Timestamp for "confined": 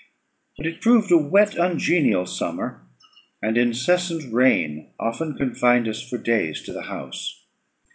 5.37-5.87